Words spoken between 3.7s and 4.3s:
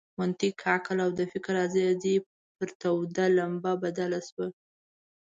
بدله